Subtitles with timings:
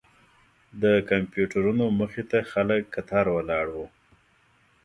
[0.81, 3.87] د کمپیوټرونو مخې ته خلک کتار ولاړ وو.